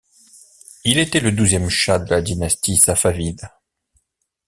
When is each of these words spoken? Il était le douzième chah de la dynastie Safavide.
Il 0.83 0.97
était 0.97 1.19
le 1.19 1.31
douzième 1.31 1.69
chah 1.69 1.99
de 1.99 2.09
la 2.09 2.23
dynastie 2.23 2.77
Safavide. 2.77 3.47